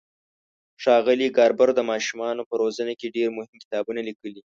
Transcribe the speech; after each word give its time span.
ښاغلي 0.81 1.27
ګاربر 1.37 1.69
د 1.75 1.81
ماشومانو 1.91 2.47
په 2.49 2.53
روزنه 2.61 2.93
کې 2.99 3.13
ډېر 3.15 3.29
مهم 3.37 3.55
کتابونه 3.63 4.01
لیکلي. 4.09 4.39